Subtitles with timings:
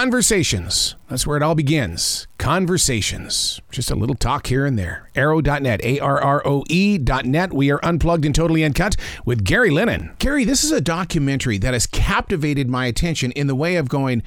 [0.00, 0.96] Conversations.
[1.10, 2.26] That's where it all begins.
[2.38, 3.60] Conversations.
[3.70, 5.10] Just a little talk here and there.
[5.14, 7.52] Arroe.net, A R R O E.net.
[7.52, 10.14] We are unplugged and totally uncut with Gary Lennon.
[10.18, 14.22] Gary, this is a documentary that has captivated my attention in the way of going,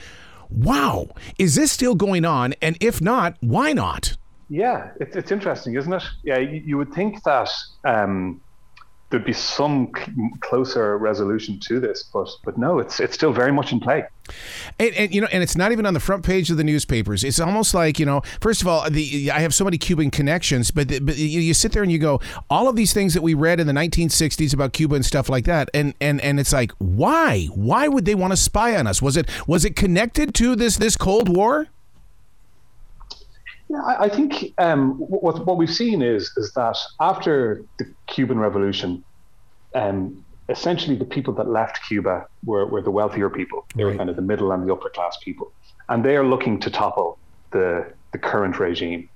[0.48, 1.10] wow,
[1.40, 2.54] is this still going on?
[2.62, 4.16] And if not, why not?
[4.50, 6.04] Yeah, it's, it's interesting, isn't it?
[6.22, 7.50] Yeah, you, you would think that
[7.84, 8.43] um,
[9.14, 9.92] there'd be some
[10.40, 14.04] closer resolution to this, but but no, it's it's still very much in play.
[14.80, 17.24] And, and, you know, and it's not even on the front page of the newspapers.
[17.24, 20.72] It's almost like you know, first of all, the I have so many Cuban connections,
[20.72, 23.22] but the, but you, you sit there and you go, all of these things that
[23.22, 26.52] we read in the 1960s about Cuba and stuff like that, and and and it's
[26.52, 27.46] like, why?
[27.54, 29.00] Why would they want to spy on us?
[29.00, 31.68] Was it was it connected to this this Cold War?
[33.74, 38.38] Yeah, I, I think um, what what we've seen is is that after the Cuban
[38.38, 39.04] Revolution,
[39.74, 43.66] um, essentially the people that left Cuba were, were the wealthier people.
[43.76, 43.94] They right.
[43.94, 45.52] were kind of the middle and the upper class people,
[45.90, 47.18] and they are looking to topple
[47.50, 49.10] the the current regime.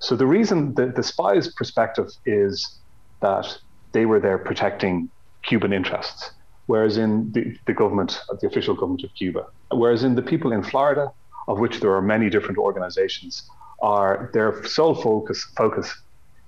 [0.00, 2.78] So the reason the, the spies' perspective is
[3.20, 3.46] that
[3.92, 5.08] they were there protecting
[5.44, 6.32] Cuban interests,
[6.66, 10.64] whereas in the, the government, the official government of Cuba, whereas in the people in
[10.64, 11.12] Florida,
[11.46, 13.48] of which there are many different organizations,
[13.82, 15.92] are their sole focus focus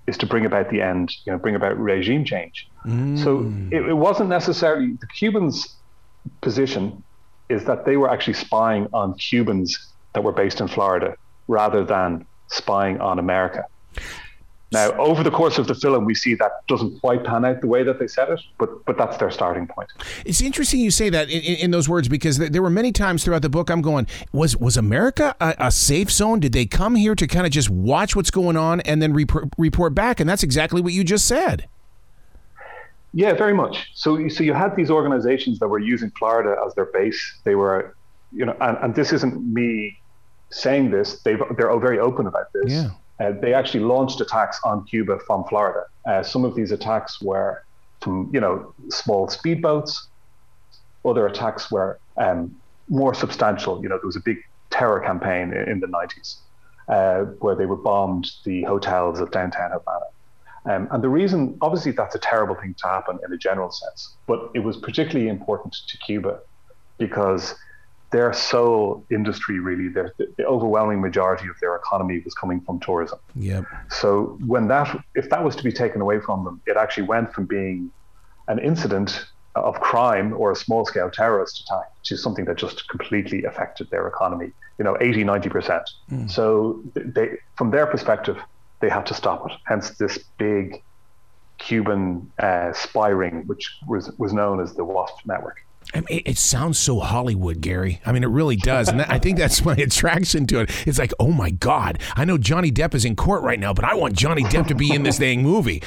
[0.07, 2.69] is to bring about the end, you know, bring about regime change.
[2.85, 3.23] Mm.
[3.23, 5.77] So it, it, wasn't necessarily the Cubans'
[6.43, 7.03] position
[7.49, 11.17] is that they were actually spying on Cubans that were based in Florida
[11.49, 13.65] rather than spying on America.
[14.75, 17.67] Now, over the course of the film, we see that doesn't quite pan out the
[17.67, 19.91] way that they said it, but but that's their starting point.
[20.25, 23.43] It's interesting you say that in, in those words because there were many times throughout
[23.43, 26.41] the book I'm going, was was America a, a safe zone?
[26.41, 29.31] Did they come here to kind of just watch what's going on and then rep-
[29.57, 30.21] report back?
[30.21, 31.69] And that's exactly what you just said.
[33.17, 33.91] Yeah, very much.
[33.95, 37.39] So, so you had these organizations that were using Florida as their base.
[37.45, 37.95] They were,
[38.33, 40.01] you know, and, and this isn't me
[40.51, 41.21] saying this.
[41.21, 42.73] They they're very open about this.
[42.73, 42.91] Yeah.
[43.21, 45.85] Uh, they actually launched attacks on Cuba from Florida.
[46.07, 47.65] Uh, some of these attacks were
[48.01, 50.07] from, you know, small speedboats.
[51.05, 52.55] Other attacks were um,
[52.89, 53.83] more substantial.
[53.83, 54.39] You know, there was a big
[54.71, 56.39] terror campaign in, in the 90s
[56.89, 60.07] uh, where they were bombed the hotels of downtown Havana.
[60.67, 64.15] Um, and the reason, obviously, that's a terrible thing to happen in a general sense,
[64.27, 66.41] but it was particularly important to Cuba
[66.99, 67.55] because
[68.15, 73.19] their sole industry, really, the, the overwhelming majority of their economy was coming from tourism.
[73.35, 73.65] Yep.
[73.91, 77.35] So when that, if that was to be taken away from them, it actually went
[77.35, 77.91] from being
[78.47, 79.27] an incident
[79.57, 84.07] of crime or a small scale terrorist attack to something that just completely affected their
[84.07, 85.83] economy, you know, 80, 90%.
[86.13, 86.31] Mm.
[86.31, 88.39] So they, from their perspective,
[88.79, 89.57] they had to stop it.
[89.65, 90.85] Hence this big
[91.59, 95.64] Cuban uh, spy ring, which was, was known as the WASP network.
[95.93, 98.01] I mean, it sounds so Hollywood, Gary.
[98.07, 100.71] I mean, it really does, and I think that's my attraction to it.
[100.87, 103.85] It's like, oh my God, I know Johnny Depp is in court right now, but
[103.85, 105.83] I want Johnny Depp to be in this dang movie.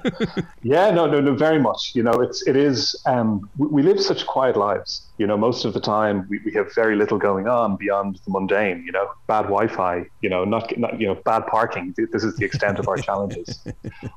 [0.62, 1.92] yeah, no, no, no, very much.
[1.94, 3.00] You know, it's it is.
[3.06, 5.06] Um, we, we, live such quiet lives.
[5.18, 8.30] You know, most of the time we, we have very little going on beyond the
[8.30, 8.82] mundane.
[8.84, 10.04] You know, bad Wi-Fi.
[10.20, 11.94] You know, not, not you know bad parking.
[11.96, 13.60] This is the extent of our challenges.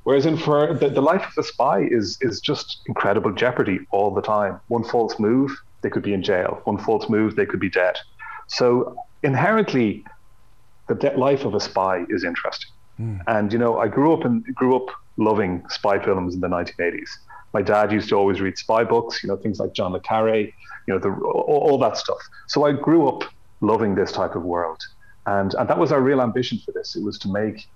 [0.03, 4.11] Whereas in for the, the life of a spy is is just incredible jeopardy all
[4.11, 4.59] the time.
[4.67, 5.51] One false false move,
[5.81, 6.61] they could be in jail.
[6.63, 7.95] One false move, they could be dead.
[8.47, 10.03] So inherently,
[10.87, 12.71] the de- life of a spy is interesting.
[12.99, 13.21] Mm.
[13.27, 17.09] And you know, I grew up and grew up loving spy films in the 1980s.
[17.53, 20.37] My dad used to always read spy books, you know, things like John le Carre,
[20.37, 22.17] you know, the, all, all that stuff.
[22.47, 23.23] So I grew up
[23.61, 24.81] loving this type of world,
[25.27, 26.95] and and that was our real ambition for this.
[26.95, 27.67] It was to make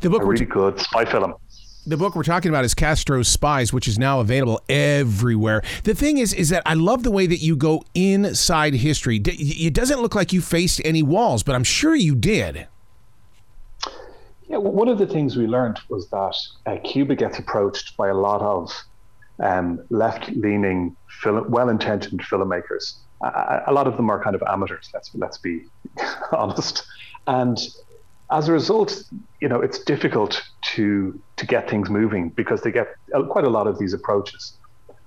[0.00, 1.34] the book a really good spy film
[1.86, 5.62] the book we're talking about is Castro's Spies, which is now available everywhere.
[5.84, 9.20] The thing is, is that I love the way that you go inside history.
[9.24, 12.66] It doesn't look like you faced any walls, but I'm sure you did.
[14.48, 16.36] Yeah, one of the things we learned was that
[16.66, 18.72] uh, Cuba gets approached by a lot of
[19.40, 22.94] um, left-leaning, well-intentioned filmmakers.
[23.22, 24.90] A lot of them are kind of amateurs.
[24.92, 25.64] Let's let's be
[26.32, 26.84] honest,
[27.26, 27.58] and
[28.34, 29.00] as a result,
[29.40, 30.42] you know, it's difficult
[30.74, 32.88] to to get things moving because they get
[33.30, 34.58] quite a lot of these approaches.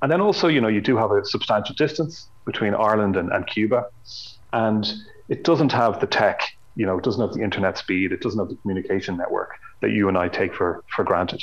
[0.02, 3.46] And then also, you know, you do have a substantial distance between Ireland and, and
[3.48, 3.86] Cuba,
[4.54, 4.86] and
[5.28, 6.40] it doesn't have the tech,
[6.76, 9.50] you know, it doesn't have the internet speed, it doesn't have the communication network
[9.82, 11.42] that you and I take for for granted.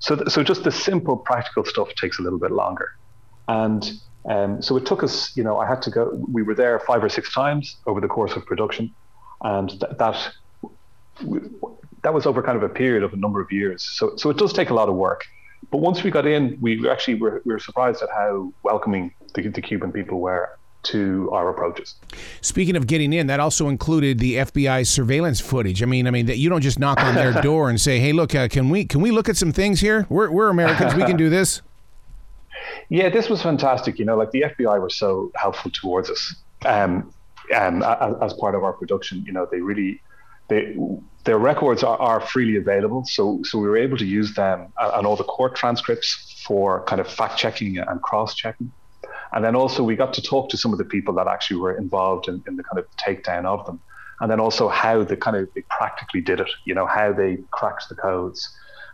[0.00, 2.88] So, th- so just the simple practical stuff takes a little bit longer,
[3.48, 3.82] and
[4.30, 6.02] um, so it took us, you know, I had to go.
[6.32, 8.94] We were there five or six times over the course of production,
[9.42, 10.32] and th- that
[12.02, 13.82] that was over kind of a period of a number of years.
[13.82, 15.24] So, so it does take a lot of work.
[15.70, 19.48] But once we got in, we actually were, we were surprised at how welcoming the,
[19.48, 21.96] the Cuban people were to our approaches.
[22.40, 25.82] Speaking of getting in, that also included the FBI surveillance footage.
[25.82, 28.12] I mean, I mean that you don't just knock on their door and say, "Hey,
[28.12, 30.06] look, uh, can we can we look at some things here?
[30.08, 31.62] We're we're Americans, we can do this."
[32.88, 33.98] Yeah, this was fantastic.
[33.98, 36.36] You know, like the FBI were so helpful towards us.
[36.64, 37.12] Um,
[37.54, 40.00] um, as, as part of our production, you know, they really
[40.48, 40.76] they
[41.24, 43.04] their records are, are freely available.
[43.06, 46.84] So so we were able to use them uh, and all the court transcripts for
[46.84, 48.70] kind of fact checking and cross checking.
[49.32, 51.76] And then also we got to talk to some of the people that actually were
[51.76, 53.80] involved in, in the kind of takedown of them.
[54.20, 57.38] And then also how they kind of they practically did it, you know, how they
[57.50, 58.48] cracked the codes.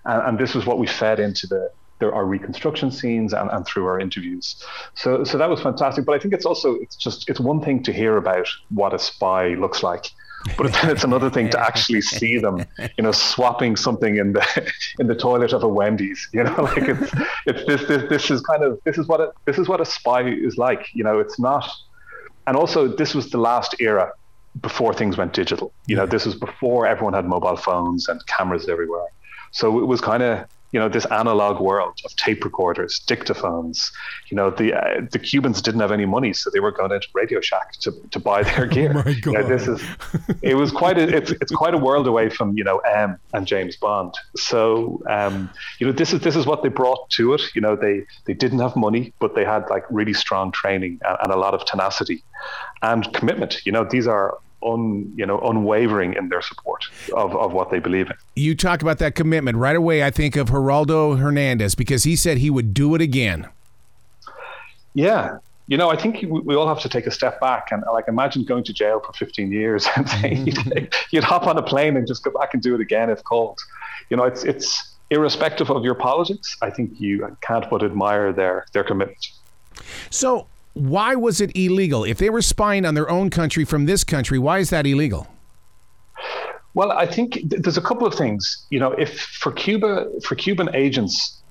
[0.05, 1.71] And, and this was what we fed into the
[2.01, 4.61] there are reconstruction scenes and, and through our interviews.
[4.95, 6.05] So so that was fantastic.
[6.05, 8.99] But I think it's also it's just it's one thing to hear about what a
[8.99, 10.07] spy looks like
[10.57, 12.65] but then it's another thing to actually see them,
[12.97, 16.29] you know, swapping something in the in the toilet of a Wendy's.
[16.33, 17.13] You know, like it's
[17.47, 19.85] it's this this this is kind of this is what a, this is what a
[19.85, 20.87] spy is like.
[20.95, 21.69] You know, it's not.
[22.47, 24.13] And also, this was the last era
[24.61, 25.73] before things went digital.
[25.87, 29.07] You know, this was before everyone had mobile phones and cameras everywhere.
[29.53, 33.93] So it was kind of you know this analog world of tape recorders, dictaphones.
[34.31, 37.07] You know the uh, the Cubans didn't have any money, so they were going into
[37.13, 38.93] Radio Shack to, to buy their gear.
[38.97, 39.27] oh my God.
[39.27, 39.83] You know, this is
[40.41, 43.47] it was quite a it's, it's quite a world away from you know M and
[43.47, 44.15] James Bond.
[44.37, 47.43] So um, you know this is this is what they brought to it.
[47.55, 51.19] You know they they didn't have money, but they had like really strong training and,
[51.23, 52.25] and a lot of tenacity
[52.81, 53.65] and commitment.
[53.67, 57.79] You know these are un, you know, unwavering in their support of, of what they
[57.79, 58.17] believe in.
[58.37, 60.03] You talk about that commitment right away.
[60.03, 63.49] I think of Gerardo Hernandez because he said he would do it again.
[64.95, 65.39] Yeah,
[65.69, 68.45] you know, I think we all have to take a step back and like imagine
[68.45, 70.07] going to jail for 15 years and
[70.47, 70.85] you'd, mm-hmm.
[71.11, 73.59] you'd hop on a plane and just go back and do it again if called.
[74.11, 76.57] You know, it's it's irrespective of your politics.
[76.61, 79.29] I think you can't but admire their their commitment.
[80.11, 82.05] So why was it illegal?
[82.05, 85.27] If they were spying on their own country from this country, why is that illegal?
[86.75, 88.67] Well, I think th- there's a couple of things.
[88.71, 91.43] You know, if for Cuba, for Cuban agents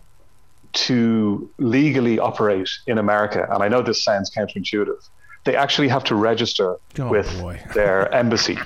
[0.73, 5.07] to legally operate in America, and I know this sounds counterintuitive,
[5.43, 8.57] they actually have to register oh, with their embassy.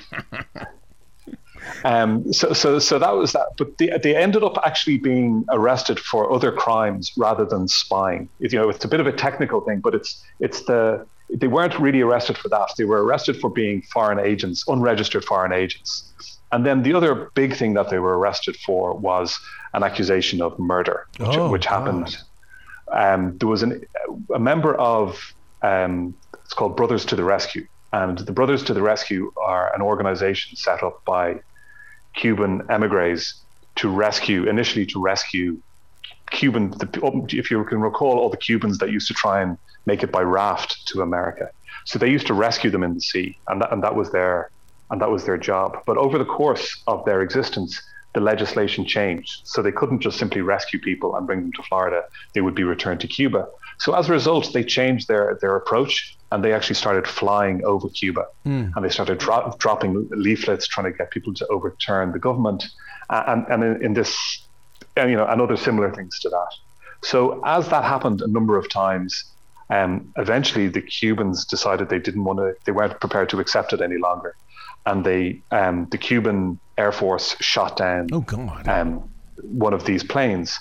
[1.86, 3.46] Um, so, so, so that was that.
[3.56, 8.28] But they, they ended up actually being arrested for other crimes rather than spying.
[8.40, 11.46] It, you know, it's a bit of a technical thing, but it's it's the they
[11.46, 12.72] weren't really arrested for that.
[12.76, 16.12] They were arrested for being foreign agents, unregistered foreign agents.
[16.50, 19.38] And then the other big thing that they were arrested for was
[19.72, 22.16] an accusation of murder, which, oh, which happened.
[22.90, 23.84] Um, there was an,
[24.34, 28.82] a member of um, it's called Brothers to the Rescue, and the Brothers to the
[28.82, 31.40] Rescue are an organization set up by
[32.16, 33.42] Cuban emigres
[33.76, 35.60] to rescue, initially to rescue
[36.30, 39.56] Cuban, the, oh, if you can recall, all the Cubans that used to try and
[39.86, 41.48] make it by raft to America.
[41.84, 44.50] So they used to rescue them in the sea, and that, and that was their
[44.90, 45.78] and that was their job.
[45.84, 47.80] But over the course of their existence,
[48.14, 52.02] the legislation changed, so they couldn't just simply rescue people and bring them to Florida.
[52.34, 53.46] They would be returned to Cuba.
[53.78, 57.88] So as a result, they changed their their approach and they actually started flying over
[57.88, 58.72] Cuba, mm.
[58.74, 62.64] and they started dro- dropping leaflets trying to get people to overturn the government,
[63.10, 64.42] and and in, in this,
[64.96, 66.52] and, you know, and other similar things to that.
[67.02, 69.32] So as that happened a number of times,
[69.70, 73.80] um, eventually the Cubans decided they didn't want to, they weren't prepared to accept it
[73.80, 74.34] any longer,
[74.84, 79.08] and they, um, the Cuban Air Force shot down, oh god, um,
[79.42, 80.58] one of these planes.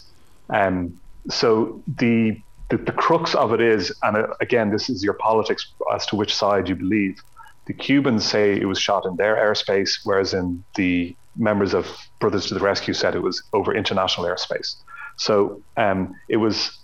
[0.50, 5.14] Um, so the the, the crux of it is, and uh, again, this is your
[5.14, 7.22] politics as to which side you believe.
[7.68, 11.88] The Cubans say it was shot in their airspace, whereas in the members of
[12.20, 14.76] Brothers to the Rescue said it was over international airspace.
[15.18, 16.78] So um, it was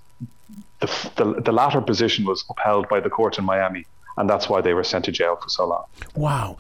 [0.80, 3.86] the, the, the latter position was upheld by the court in Miami,
[4.18, 5.86] and that's why they were sent to jail for so long.
[6.16, 6.58] Wow.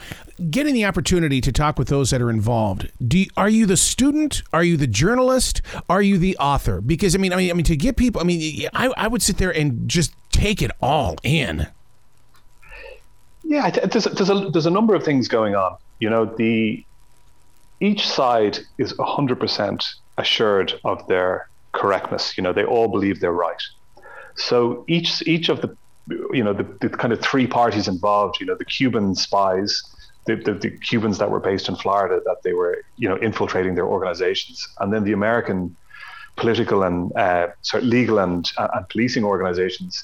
[0.49, 3.77] Getting the opportunity to talk with those that are involved, do you, are you the
[3.77, 4.41] student?
[4.53, 5.61] Are you the journalist?
[5.89, 6.81] Are you the author?
[6.81, 9.21] Because I mean, I mean, I mean, to get people, I mean, I, I would
[9.21, 11.67] sit there and just take it all in.
[13.43, 15.75] Yeah, there's, there's a there's a number of things going on.
[15.99, 16.85] You know, the
[17.81, 19.85] each side is 100%
[20.17, 22.37] assured of their correctness.
[22.37, 23.61] You know, they all believe they're right.
[24.35, 25.75] So each each of the
[26.33, 28.39] you know the, the kind of three parties involved.
[28.39, 29.83] You know the Cuban spies,
[30.25, 33.75] the, the, the, Cubans that were based in Florida that they were you know infiltrating
[33.75, 35.75] their organizations, and then the American
[36.37, 40.03] political and uh, sort of legal and uh, and policing organizations.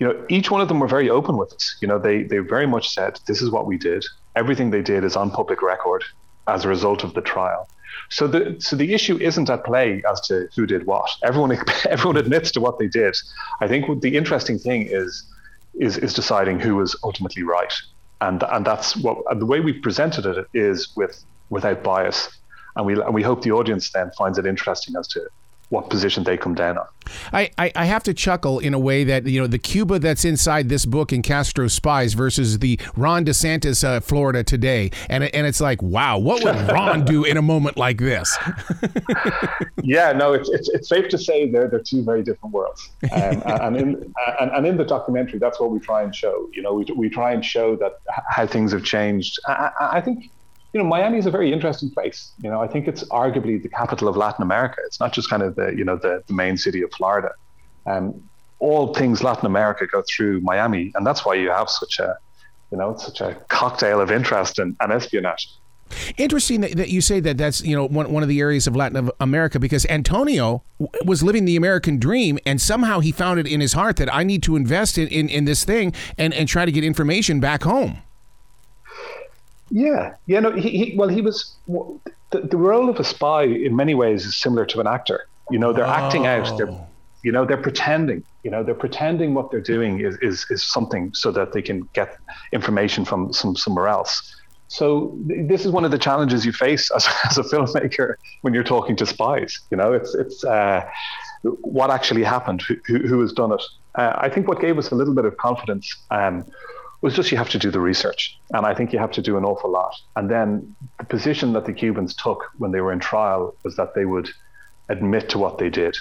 [0.00, 1.76] You know, each one of them were very open with us.
[1.80, 4.04] You know, they they very much said this is what we did.
[4.36, 6.04] Everything they did is on public record
[6.48, 7.68] as a result of the trial.
[8.10, 11.10] So the so the issue isn't at play as to who did what.
[11.22, 11.56] Everyone
[11.88, 13.16] everyone admits to what they did.
[13.60, 15.24] I think the interesting thing is
[15.78, 17.72] is is deciding who is ultimately right,
[18.20, 22.28] and and that's what and the way we presented it is with without bias,
[22.76, 25.26] and we and we hope the audience then finds it interesting as to
[25.68, 26.86] what position they come down on.
[27.32, 30.24] I, I, I, have to chuckle in a way that you know the Cuba that's
[30.24, 35.46] inside this book in Castro Spies versus the Ron DeSantis uh, Florida today, and and
[35.46, 38.36] it's like wow, what would Ron do in a moment like this?
[39.82, 43.42] yeah, no, it's, it's it's safe to say they're they're two very different worlds, um,
[43.46, 46.48] and in and, and in the documentary, that's what we try and show.
[46.52, 49.38] You know, we we try and show that how things have changed.
[49.46, 50.30] I, I think
[50.74, 52.32] you know, Miami is a very interesting place.
[52.42, 54.78] You know, I think it's arguably the capital of Latin America.
[54.84, 57.30] It's not just kind of the, you know, the, the main city of Florida.
[57.86, 58.28] Um,
[58.58, 62.18] all things Latin America go through Miami, and that's why you have such a,
[62.72, 65.48] you know, such a cocktail of interest and, and espionage.
[66.16, 68.74] Interesting that that, you say that that's you know one, one of the areas of
[68.74, 70.64] Latin America because Antonio
[71.04, 74.24] was living the American dream and somehow he found it in his heart that I
[74.24, 77.62] need to invest in, in, in this thing and, and try to get information back
[77.62, 77.98] home.
[79.74, 80.38] Yeah, yeah.
[80.38, 84.24] No, he, he well, he was the, the role of a spy in many ways
[84.24, 85.26] is similar to an actor.
[85.50, 85.90] You know, they're oh.
[86.04, 86.56] acting out.
[86.56, 86.86] They're oh.
[87.24, 88.22] you know they're pretending.
[88.44, 91.88] You know, they're pretending what they're doing is is is something so that they can
[91.92, 92.16] get
[92.52, 94.36] information from some somewhere else.
[94.68, 98.54] So th- this is one of the challenges you face as, as a filmmaker when
[98.54, 99.58] you're talking to spies.
[99.72, 100.88] You know, it's it's uh,
[101.42, 103.62] what actually happened, who, who has done it.
[103.96, 106.44] Uh, I think what gave us a little bit of confidence um,
[107.04, 108.34] was just you have to do the research.
[108.54, 109.94] And I think you have to do an awful lot.
[110.16, 113.94] And then the position that the Cubans took when they were in trial was that
[113.94, 114.30] they would
[114.88, 115.94] admit to what they did.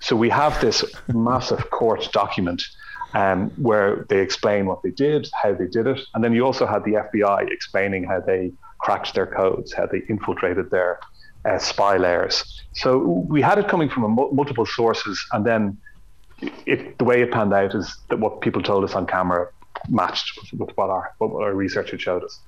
[0.00, 0.84] So we have this
[1.14, 2.60] massive court document
[3.14, 6.00] um, where they explain what they did, how they did it.
[6.12, 8.50] And then you also had the FBI explaining how they
[8.80, 10.98] cracked their codes, how they infiltrated their
[11.44, 12.64] uh, spy layers.
[12.72, 12.98] So
[13.28, 15.24] we had it coming from multiple sources.
[15.32, 15.78] And then
[16.66, 19.48] it, the way it panned out is that what people told us on camera
[19.88, 22.40] matched with, what our what our research had showed us.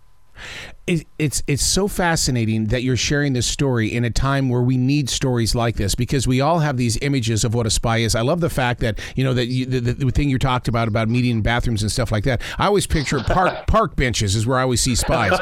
[1.19, 5.11] it's it's so fascinating that you're sharing this story in a time where we need
[5.11, 8.15] stories like this because we all have these images of what a spy is.
[8.15, 10.89] I love the fact that you know that you, the, the thing you talked about
[10.89, 12.41] about meeting in bathrooms and stuff like that.
[12.59, 15.39] I always picture park park benches is where I always see spies.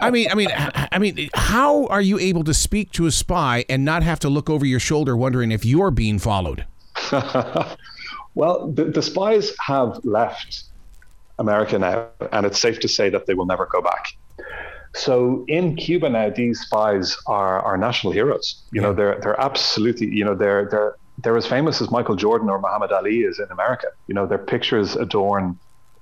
[0.00, 3.64] I mean, I mean, I mean, how are you able to speak to a spy
[3.68, 6.64] and not have to look over your shoulder wondering if you're being followed?
[8.34, 10.64] well, the, the spies have left
[11.38, 14.06] America now, and it's safe to say that they will never go back.
[14.94, 18.64] So in Cuba now, these spies are are national heroes.
[18.72, 22.48] You know, they're they're absolutely, you know, they're they're they're as famous as Michael Jordan
[22.48, 23.88] or Muhammad Ali is in America.
[24.06, 25.58] You know, their pictures adorn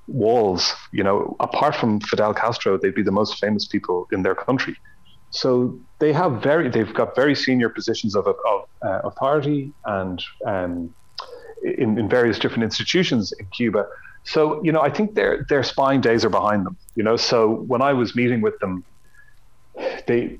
[0.06, 0.74] walls.
[0.92, 4.76] You know, apart from Fidel Castro, they'd be the most famous people in their country.
[5.30, 8.36] So they have very, they've got very senior positions of, of
[8.82, 10.94] uh, authority and um,
[11.62, 13.86] in, in various different institutions in Cuba.
[14.26, 16.76] So, you know, I think their their spying days are behind them.
[16.96, 18.84] You know, so when I was meeting with them,
[20.06, 20.38] they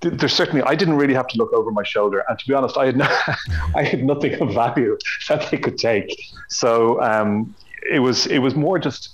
[0.00, 2.78] there's certainly I didn't really have to look over my shoulder, and to be honest,
[2.78, 3.08] I had no,
[3.74, 4.96] I had nothing of value
[5.28, 6.08] that they could take.
[6.48, 7.54] So um,
[7.90, 9.10] it was it was more just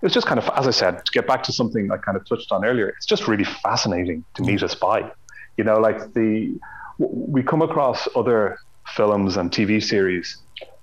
[0.00, 2.16] it was just kind of as I said to get back to something I kind
[2.16, 2.88] of touched on earlier.
[2.90, 5.10] It's just really fascinating to meet a spy.
[5.56, 6.56] You know, like the
[6.98, 8.58] we come across other
[8.94, 10.36] films and TV series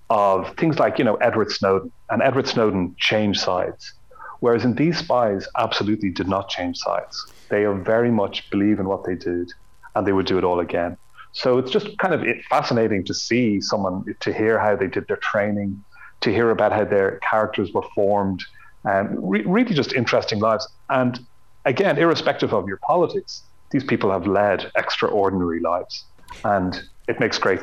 [0.09, 1.91] of things like, you know, Edward Snowden.
[2.09, 3.93] And Edward Snowden changed sides.
[4.39, 7.31] Whereas in these spies absolutely did not change sides.
[7.49, 9.51] They very much believe in what they did
[9.95, 10.97] and they would do it all again.
[11.31, 15.17] So it's just kind of fascinating to see someone, to hear how they did their
[15.17, 15.83] training,
[16.21, 18.43] to hear about how their characters were formed,
[18.83, 20.67] and re- really just interesting lives.
[20.89, 21.19] And
[21.65, 26.05] again, irrespective of your politics, these people have led extraordinary lives.
[26.43, 27.59] And it makes great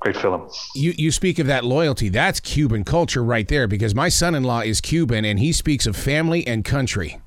[0.00, 0.48] great film.
[0.74, 2.08] You you speak of that loyalty.
[2.08, 6.46] That's Cuban culture right there because my son-in-law is Cuban and he speaks of family
[6.46, 7.20] and country.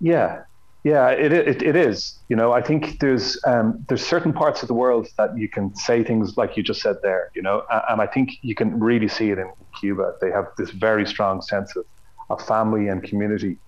[0.00, 0.42] Yeah.
[0.84, 2.18] Yeah, it, it, it is.
[2.28, 5.74] You know, I think there's um, there's certain parts of the world that you can
[5.76, 7.30] say things like you just said there.
[7.34, 9.48] You know, and I think you can really see it in
[9.78, 10.14] Cuba.
[10.20, 11.84] They have this very strong sense of,
[12.30, 13.58] of family and community,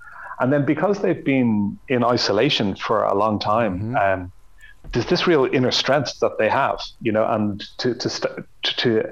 [0.41, 3.97] and then because they've been in isolation for a long time, mm-hmm.
[3.97, 4.33] um,
[4.93, 9.05] there's this real inner strength that they have, you know, and to to st- to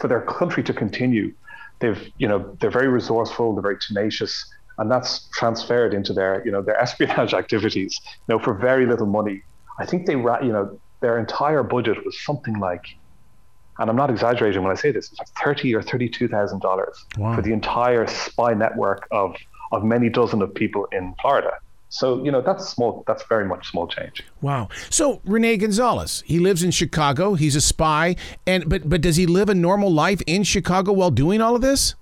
[0.00, 1.32] for their country to continue,
[1.80, 4.44] they've you know they're very resourceful, they're very tenacious,
[4.78, 7.98] and that's transferred into their you know their espionage activities.
[8.28, 9.42] You know, for very little money,
[9.78, 12.84] I think they you know their entire budget was something like,
[13.78, 16.70] and I'm not exaggerating when I say this, it's like thirty or thirty-two thousand wow.
[16.70, 16.96] dollars
[17.36, 19.36] for the entire spy network of
[19.72, 21.50] of many dozen of people in Florida.
[21.94, 23.04] So you know that's small.
[23.06, 24.24] That's very much small change.
[24.40, 24.68] Wow.
[24.90, 27.34] So Rene Gonzalez, he lives in Chicago.
[27.34, 28.16] He's a spy,
[28.48, 31.62] and but but does he live a normal life in Chicago while doing all of
[31.62, 31.94] this?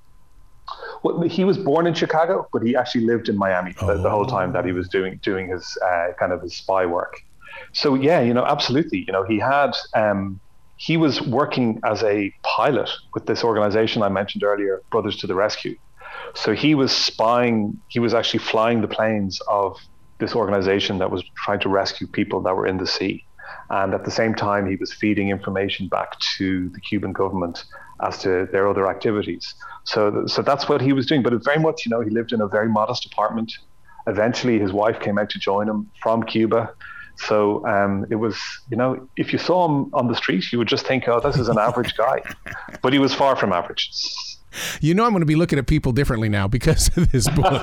[1.02, 3.88] Well, he was born in Chicago, but he actually lived in Miami oh.
[3.88, 6.86] the, the, whole time that he was doing doing his uh, kind of his spy
[6.86, 7.20] work.
[7.72, 9.04] So yeah, you know, absolutely.
[9.06, 10.40] You know, he had um,
[10.76, 15.34] he was working as a pilot with this organization I mentioned earlier, Brothers to the
[15.34, 15.76] Rescue.
[16.34, 17.78] So he was spying.
[17.88, 19.76] He was actually flying the planes of
[20.18, 23.24] this organization that was trying to rescue people that were in the sea.
[23.70, 27.64] And at the same time, he was feeding information back to the Cuban government
[28.02, 29.54] as to their other activities.
[29.84, 31.22] So, so that's what he was doing.
[31.22, 33.52] But very much, you know, he lived in a very modest apartment.
[34.06, 36.74] Eventually, his wife came out to join him from Cuba.
[37.16, 38.36] So um, it was,
[38.70, 41.36] you know, if you saw him on the street, you would just think, oh, this
[41.36, 42.22] is an average guy.
[42.82, 43.90] But he was far from average.
[44.80, 47.62] You know, I'm going to be looking at people differently now because of this book.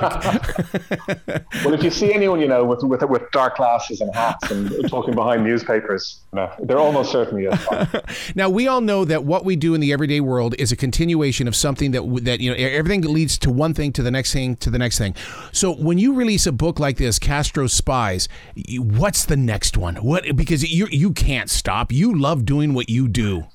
[1.64, 4.88] well, if you see anyone, you know, with, with, with dark glasses and hats and
[4.88, 7.48] talking behind newspapers, no, they're almost certainly
[8.34, 11.46] now, we all know that what we do in the everyday world is a continuation
[11.46, 14.56] of something that, that, you know, everything leads to one thing, to the next thing,
[14.56, 15.14] to the next thing.
[15.52, 18.28] So when you release a book like this, Castro Spies,
[18.78, 19.96] what's the next one?
[19.96, 21.92] What, because you, you can't stop.
[21.92, 23.46] You love doing what you do.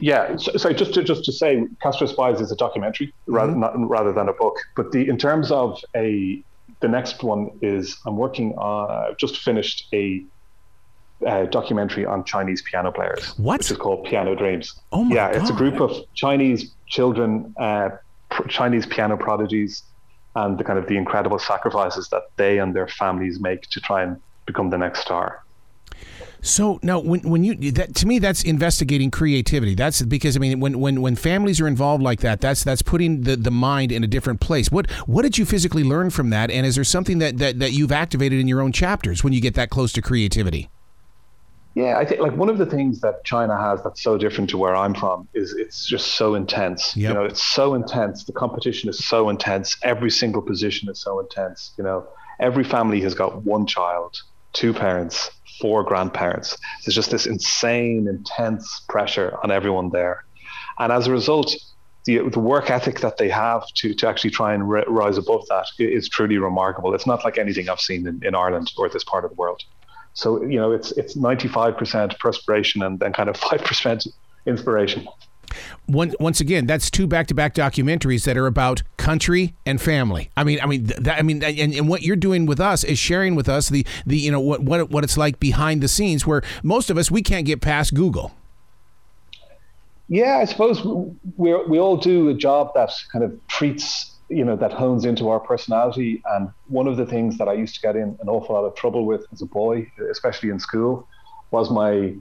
[0.00, 3.34] Yeah, so, so, just to just to say, Castro Spies is a documentary mm-hmm.
[3.34, 4.56] rather not, rather than a book.
[4.76, 6.42] But the in terms of a
[6.80, 10.24] the next one is I'm working on I've just finished a
[11.26, 13.34] uh, documentary on Chinese piano players.
[13.36, 13.58] What?
[13.58, 14.74] Which is called Piano Dreams.
[14.92, 15.40] Oh my Yeah, God.
[15.40, 17.90] it's a group of Chinese children, uh,
[18.30, 19.82] pr- Chinese piano prodigies,
[20.34, 24.02] and the kind of the incredible sacrifices that they and their families make to try
[24.02, 25.42] and become the next star.
[26.42, 29.74] So now, when when you that to me, that's investigating creativity.
[29.74, 33.22] That's because I mean, when when when families are involved like that, that's that's putting
[33.22, 34.70] the, the mind in a different place.
[34.70, 36.50] What what did you physically learn from that?
[36.50, 39.40] And is there something that, that that you've activated in your own chapters when you
[39.40, 40.70] get that close to creativity?
[41.74, 44.58] Yeah, I think like one of the things that China has that's so different to
[44.58, 46.96] where I'm from is it's just so intense.
[46.96, 47.08] Yep.
[47.08, 48.24] You know, it's so intense.
[48.24, 49.76] The competition is so intense.
[49.82, 51.72] Every single position is so intense.
[51.78, 52.08] You know,
[52.40, 54.16] every family has got one child,
[54.52, 55.30] two parents,
[55.60, 56.56] four grandparents.
[56.84, 60.24] There's just this insane, intense pressure on everyone there.
[60.78, 61.54] And as a result,
[62.06, 65.66] the, the work ethic that they have to, to actually try and rise above that
[65.78, 66.94] is truly remarkable.
[66.94, 69.62] It's not like anything I've seen in, in Ireland or this part of the world.
[70.14, 74.08] So, you know, it's, it's 95% perspiration and then kind of 5%
[74.46, 75.06] inspiration.
[75.88, 80.30] Once, once again, that's two back-to-back documentaries that are about country and family.
[80.36, 82.98] I mean, I mean, that, I mean, and, and what you're doing with us is
[82.98, 86.26] sharing with us the, the you know what what what it's like behind the scenes,
[86.26, 88.32] where most of us we can't get past Google.
[90.08, 90.84] Yeah, I suppose
[91.36, 95.28] we we all do a job that kind of treats you know that hones into
[95.28, 96.22] our personality.
[96.32, 98.74] And one of the things that I used to get in an awful lot of
[98.74, 101.06] trouble with as a boy, especially in school,
[101.50, 102.14] was my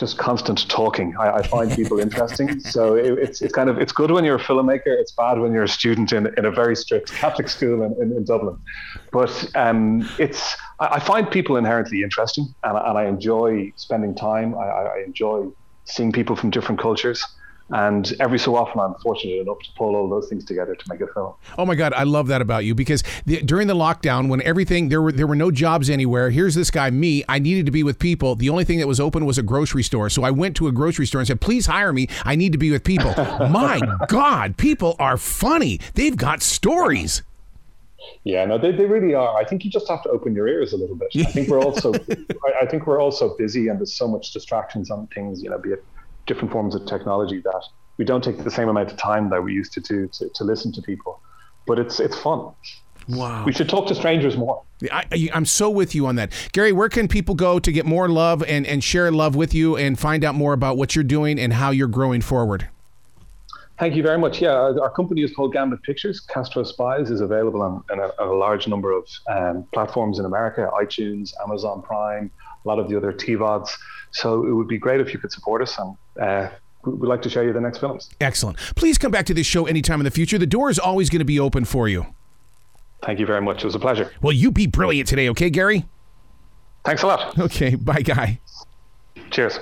[0.00, 1.14] just constant talking.
[1.16, 2.58] I, I find people interesting.
[2.60, 4.86] So it, it's it's kind of it's good when you're a filmmaker.
[4.86, 8.16] It's bad when you're a student in, in a very strict Catholic school in, in,
[8.16, 8.58] in Dublin.
[9.12, 14.56] But um, it's I, I, find people inherently interesting, and, and I enjoy spending time.
[14.56, 15.48] I, I enjoy
[15.84, 17.24] seeing people from different cultures.
[17.72, 21.00] And every so often, I'm fortunate enough to pull all those things together to make
[21.00, 21.34] a film.
[21.56, 24.88] Oh my God, I love that about you because the, during the lockdown, when everything
[24.88, 26.30] there were there were no jobs anywhere.
[26.30, 27.24] Here's this guy, me.
[27.28, 28.34] I needed to be with people.
[28.34, 30.10] The only thing that was open was a grocery store.
[30.10, 32.08] So I went to a grocery store and said, "Please hire me.
[32.24, 33.14] I need to be with people."
[33.50, 35.80] my God, people are funny.
[35.94, 37.22] They've got stories.
[38.24, 39.36] Yeah, no, they, they really are.
[39.36, 41.08] I think you just have to open your ears a little bit.
[41.16, 44.90] I think we're also, I, I think we're also busy, and there's so much distractions
[44.90, 45.42] on things.
[45.42, 45.84] You know, be it
[46.26, 47.62] different forms of technology that
[47.96, 50.44] we don't take the same amount of time that we used to do to, to
[50.44, 51.20] listen to people.
[51.66, 52.52] But it's it's fun.
[53.08, 53.44] Wow.
[53.44, 54.62] We should talk to strangers more.
[54.90, 56.32] I, am so with you on that.
[56.52, 59.76] Gary, where can people go to get more love and, and share love with you
[59.76, 62.68] and find out more about what you're doing and how you're growing forward?
[63.78, 64.42] Thank you very much.
[64.42, 66.20] Yeah, our, company is called Gambit Pictures.
[66.20, 70.26] Castro Spies is available on, on, a, on a, large number of um, platforms in
[70.26, 72.30] America iTunes, Amazon Prime,
[72.62, 73.70] a lot of the other TVODs.
[74.12, 76.50] So it would be great if you could support us and uh,
[76.84, 78.10] we'd like to show you the next films.
[78.20, 78.58] Excellent.
[78.76, 80.38] Please come back to this show anytime in the future.
[80.38, 82.06] The door is always going to be open for you.
[83.02, 83.62] Thank you very much.
[83.62, 84.10] It was a pleasure.
[84.20, 85.86] Well, you be brilliant today, okay, Gary?
[86.84, 87.38] Thanks a lot.
[87.38, 88.40] Okay, bye, guy.
[89.30, 89.58] Cheers.